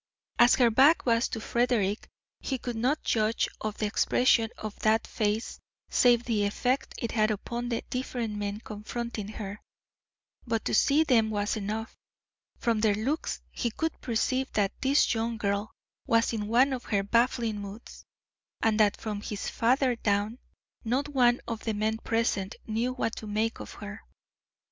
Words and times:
As 0.39 0.55
her 0.55 0.71
back 0.71 1.05
was 1.05 1.27
to 1.27 1.39
Frederick 1.39 2.09
he 2.39 2.57
could 2.57 2.75
not 2.75 3.03
judge 3.03 3.47
of 3.61 3.77
the 3.77 3.85
expression 3.85 4.49
of 4.57 4.75
that 4.79 5.05
face 5.05 5.59
save 5.91 6.21
by 6.21 6.27
the 6.27 6.45
effect 6.45 6.95
it 6.97 7.11
had 7.11 7.29
upon 7.29 7.69
the 7.69 7.83
different 7.91 8.35
men 8.35 8.61
confronting 8.61 9.27
her. 9.27 9.61
But 10.47 10.65
to 10.65 10.73
see 10.73 11.03
them 11.03 11.29
was 11.29 11.55
enough. 11.55 11.95
From 12.57 12.79
their 12.79 12.95
looks 12.95 13.41
he 13.51 13.69
could 13.69 14.01
perceive 14.01 14.51
that 14.53 14.73
this 14.81 15.13
young 15.13 15.37
girl 15.37 15.69
was 16.07 16.33
in 16.33 16.47
one 16.47 16.73
of 16.73 16.85
her 16.85 17.03
baffling 17.03 17.59
moods, 17.59 18.03
and 18.59 18.79
that 18.79 18.97
from 18.97 19.21
his 19.21 19.49
father 19.49 19.95
down, 19.97 20.39
not 20.83 21.09
one 21.09 21.41
of 21.47 21.63
the 21.63 21.75
men 21.75 21.99
present 21.99 22.55
knew 22.65 22.91
what 22.93 23.15
to 23.17 23.27
make 23.27 23.59
of 23.59 23.73
her. 23.73 24.01